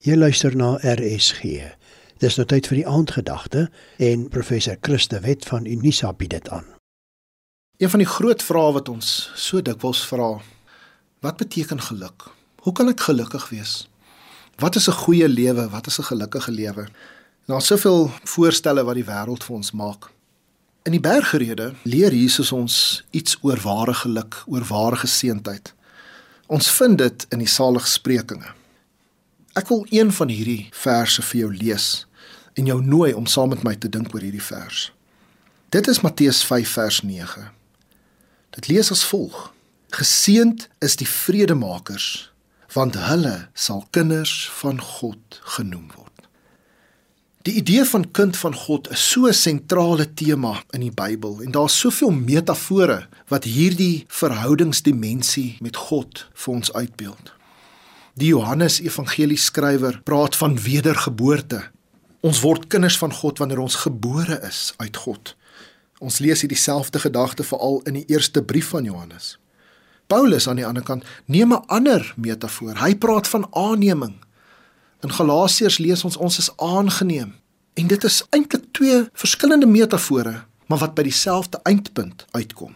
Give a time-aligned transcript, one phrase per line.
[0.00, 1.58] Jy luister na RSG.
[2.24, 3.66] Dis nou tyd vir die aandgedagte
[4.00, 6.64] en professor Christe Wet van Unisa bied dit aan.
[7.76, 10.30] Een van die groot vrae wat ons so dikwels vra,
[11.20, 12.30] wat beteken geluk?
[12.64, 13.74] Hoe kan ek gelukkig wees?
[14.56, 15.68] Wat is 'n goeie lewe?
[15.68, 16.88] Wat is 'n gelukkige lewe?
[17.46, 20.10] Daar's soveel voorstelle wat die wêreld vir ons maak.
[20.82, 25.74] In die bergrede leer Jesus ons iets oor ware geluk, oor ware geseentheid.
[26.46, 28.59] Ons vind dit in die Saligsprekinge.
[29.58, 31.86] Ek wil een van hierdie verse vir jou lees
[32.54, 34.90] en jou nooi om saam met my te dink oor hierdie vers.
[35.74, 37.48] Dit is Matteus 5 vers 9.
[38.54, 39.48] Dit lees as volg:
[39.90, 42.30] Geseend is die vredemakers,
[42.74, 46.06] want hulle sal kinders van God genoem word.
[47.42, 51.50] Die idee van kind van God is so 'n sentrale tema in die Bybel en
[51.50, 57.39] daar's soveel metafore wat hierdie verhoudingsdimensie met God vir ons uitbeeld.
[58.18, 61.62] Die Johannes Evangelie skrywer praat van wedergeboorte.
[62.20, 65.36] Ons word kinders van God wanneer ons gebore is uit God.
[66.02, 69.36] Ons lees hier dieselfde gedagte veral in die eerste brief van Johannes.
[70.10, 72.74] Paulus aan die ander kant neem 'n ander metafoor.
[72.82, 74.14] Hy praat van aanneming.
[75.00, 77.34] In Galasiërs lees ons ons is aangeneem.
[77.74, 82.74] En dit is eintlik twee verskillende metafore, maar wat by dieselfde eindpunt uitkom.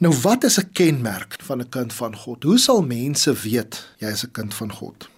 [0.00, 2.42] Nou wat is 'n kenmerk van 'n kind van God?
[2.42, 5.08] Hoe sal mense weet jy is 'n kind van God?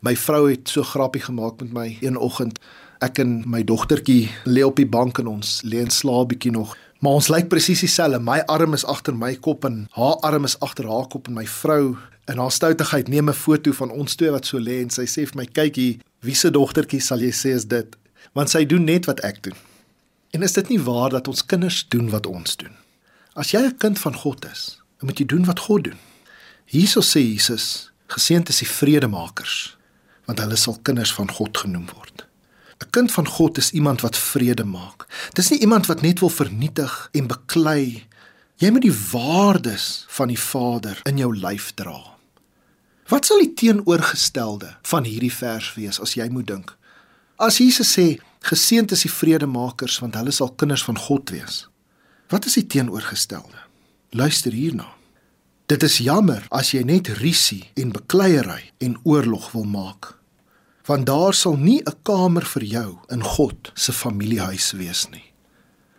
[0.00, 2.58] My vrou het so grappie gemaak met my een oggend.
[2.98, 6.76] Ek en my dogtertjie lê op die bank en ons lê en slaap bietjie nog.
[6.98, 8.18] Maar ons lyk presies dieselfde.
[8.18, 11.46] My arm is agter my kop en haar arm is agter haar kop en my
[11.46, 15.04] vrou in haar stoutigheid neem 'n foto van ons twee wat so lê en sy
[15.04, 17.96] sê vir my kyk hier, wie se dogtertjie sal jy sê is dit?
[18.32, 19.56] Want sy doen net wat ek doen.
[20.30, 22.85] En is dit nie waar dat ons kinders doen wat ons doen?
[23.36, 25.98] As jy 'n kind van God is, dan moet jy doen wat God doen.
[26.64, 29.76] Hierso sê Jesus, geseënd is die vredemakers,
[30.24, 32.26] want hulle sal kinders van God genoem word.
[32.80, 35.06] 'n Kind van God is iemand wat vrede maak.
[35.32, 38.06] Dis nie iemand wat net wil vernietig en beklei.
[38.56, 42.16] Jy moet die waardes van die Vader in jou lyf dra.
[43.08, 46.76] Wat sal die teenoorgestelde van hierdie vers wees as jy moet dink?
[47.38, 51.68] As Jesus sê, geseënd is die vredemakers, want hulle sal kinders van God wees.
[52.28, 53.58] Wat is die teenoorgestelde?
[54.10, 54.88] Luister hierna.
[55.66, 60.12] Dit is jammer as jy net risie en bekleierery en oorlog wil maak.
[60.86, 65.32] Want daar sal nie 'n kamer vir jou in God se familiehuis wees nie.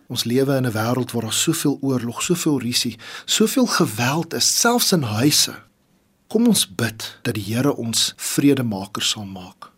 [0.08, 4.92] Ons lewe in 'n wêreld waar daar soveel oorlog, soveel risie, soveel geweld is, selfs
[4.92, 5.54] in huise.
[6.28, 9.70] Kom ons bid dat die Here ons vredemaker sal maak.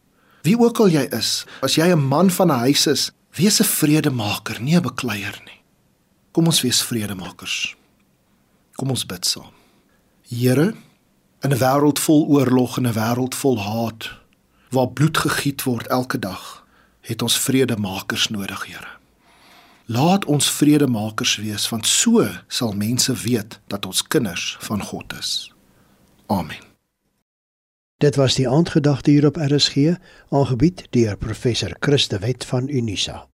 [0.42, 3.64] Wie ook al jy is, as jy 'n man van 'n huis is, wees 'n
[3.64, 5.59] vredemaker, nie 'n bekleier nie.
[6.30, 7.74] Kom ons wees vredemakers.
[8.78, 9.50] Kom ons bid saam.
[10.28, 10.74] Here,
[11.42, 14.10] in 'n wêreld vol oorlog en 'n wêreld vol haat
[14.70, 16.64] waar bloed gegiet word elke dag,
[17.00, 19.00] het ons vredemakers nodig, Here.
[19.86, 25.52] Laat ons vredemakers wees, want so sal mense weet dat ons kinders van God is.
[26.26, 26.62] Amen.
[27.98, 29.76] Dit was die aandgedagte hier op RSG,
[30.28, 33.29] aangebied deur professor Christe Wet van Unisa.